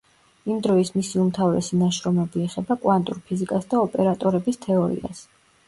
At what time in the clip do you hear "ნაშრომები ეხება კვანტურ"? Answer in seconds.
1.83-3.21